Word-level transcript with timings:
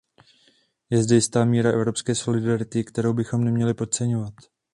Je 0.89 1.03
zde 1.03 1.15
jistá 1.15 1.45
míra 1.45 1.69
evropské 1.71 2.15
solidarity, 2.15 2.83
kterou 2.83 3.13
bychom 3.13 3.43
neměli 3.43 3.73
podceňovat. 3.73 4.33